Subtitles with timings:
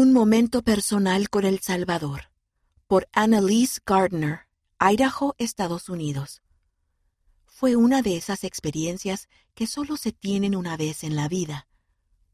[0.00, 2.30] Un momento personal con el Salvador,
[2.86, 4.42] por Annalise Gardner,
[4.78, 6.40] Idaho, Estados Unidos.
[7.46, 11.66] Fue una de esas experiencias que solo se tienen una vez en la vida.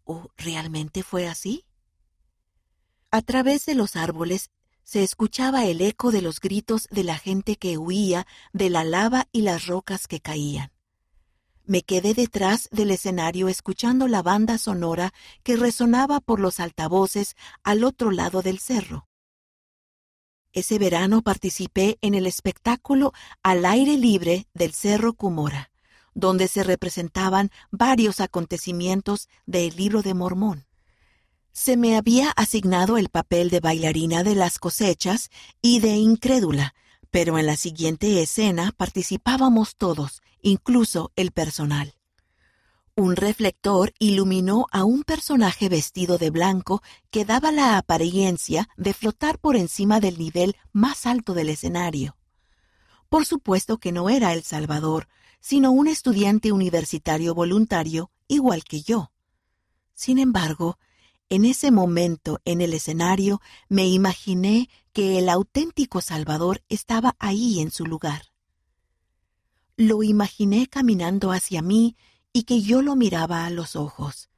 [0.05, 1.65] ¿O realmente fue así?
[3.11, 4.51] A través de los árboles
[4.83, 9.27] se escuchaba el eco de los gritos de la gente que huía de la lava
[9.33, 10.74] y las rocas que caían.
[11.67, 17.85] Me quedé detrás del escenario escuchando la banda sonora que resonaba por los altavoces al
[17.85, 19.09] otro lado del cerro.
[20.53, 25.73] Ese verano participé en el espectáculo al aire libre del Cerro Cumora,
[26.15, 30.67] donde se representaban varios acontecimientos del libro de Mormón.
[31.51, 35.31] Se me había asignado el papel de bailarina de las cosechas
[35.63, 36.75] y de incrédula,
[37.11, 41.95] pero en la siguiente escena participábamos todos, incluso el personal.
[42.95, 46.81] Un reflector iluminó a un personaje vestido de blanco
[47.11, 52.17] que daba la apariencia de flotar por encima del nivel más alto del escenario.
[53.09, 55.09] Por supuesto que no era El Salvador,
[55.41, 59.11] sino un estudiante universitario voluntario igual que yo.
[59.95, 60.79] Sin embargo,
[61.29, 67.71] en ese momento en el escenario me imaginé que el auténtico Salvador estaba ahí en
[67.71, 68.34] su lugar.
[69.77, 71.97] Lo imaginé caminando hacia mí
[72.33, 74.29] y que yo lo miraba a los ojos.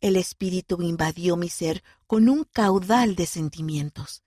[0.00, 4.22] El espíritu invadió mi ser con un caudal de sentimientos.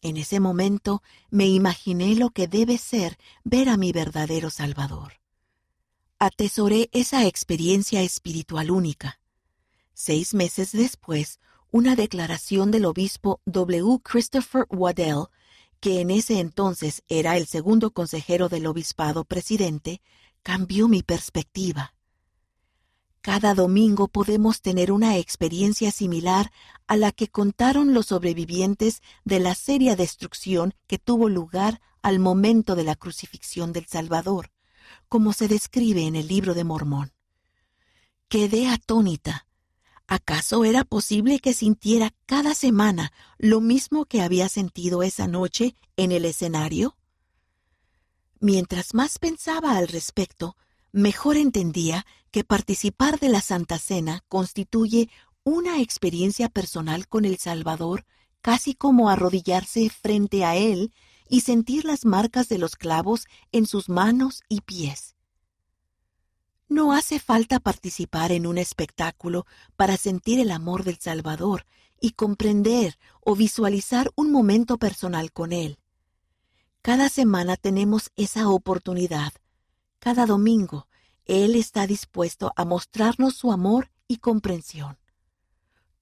[0.00, 5.14] En ese momento me imaginé lo que debe ser ver a mi verdadero Salvador.
[6.20, 9.20] Atesoré esa experiencia espiritual única.
[9.92, 13.98] Seis meses después, una declaración del obispo W.
[14.02, 15.26] Christopher Waddell,
[15.80, 20.00] que en ese entonces era el segundo consejero del obispado presidente,
[20.42, 21.94] cambió mi perspectiva.
[23.20, 26.52] Cada domingo podemos tener una experiencia similar
[26.86, 32.76] a la que contaron los sobrevivientes de la seria destrucción que tuvo lugar al momento
[32.76, 34.50] de la crucifixión del Salvador,
[35.08, 37.12] como se describe en el libro de Mormón.
[38.28, 39.47] Quedé atónita.
[40.10, 46.12] ¿Acaso era posible que sintiera cada semana lo mismo que había sentido esa noche en
[46.12, 46.96] el escenario?
[48.40, 50.56] Mientras más pensaba al respecto,
[50.92, 55.10] mejor entendía que participar de la Santa Cena constituye
[55.44, 58.06] una experiencia personal con el Salvador,
[58.40, 60.94] casi como arrodillarse frente a Él
[61.28, 65.17] y sentir las marcas de los clavos en sus manos y pies.
[66.68, 69.46] No hace falta participar en un espectáculo
[69.76, 71.64] para sentir el amor del Salvador
[72.00, 75.78] y comprender o visualizar un momento personal con Él.
[76.82, 79.32] Cada semana tenemos esa oportunidad.
[79.98, 80.88] Cada domingo
[81.28, 84.98] él está dispuesto a mostrarnos su amor y comprensión.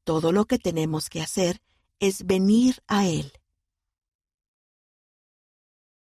[0.05, 1.61] Todo lo que tenemos que hacer
[1.99, 3.33] es venir a Él.